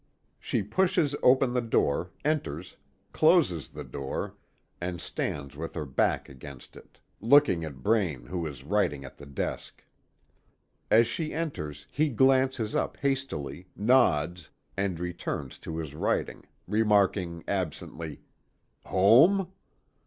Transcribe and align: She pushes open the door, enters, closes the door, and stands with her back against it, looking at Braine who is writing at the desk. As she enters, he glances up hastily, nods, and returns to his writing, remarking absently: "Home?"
She 0.39 0.63
pushes 0.63 1.15
open 1.21 1.53
the 1.53 1.61
door, 1.61 2.09
enters, 2.25 2.75
closes 3.13 3.69
the 3.69 3.83
door, 3.83 4.33
and 4.81 4.99
stands 4.99 5.55
with 5.55 5.75
her 5.75 5.85
back 5.85 6.27
against 6.27 6.75
it, 6.75 6.97
looking 7.19 7.63
at 7.63 7.83
Braine 7.83 8.25
who 8.25 8.47
is 8.47 8.63
writing 8.63 9.05
at 9.05 9.19
the 9.19 9.27
desk. 9.27 9.83
As 10.89 11.05
she 11.05 11.35
enters, 11.35 11.85
he 11.91 12.09
glances 12.09 12.73
up 12.73 12.97
hastily, 12.97 13.67
nods, 13.75 14.49
and 14.75 14.99
returns 14.99 15.59
to 15.59 15.77
his 15.77 15.93
writing, 15.93 16.45
remarking 16.67 17.43
absently: 17.47 18.21
"Home?" 18.85 19.51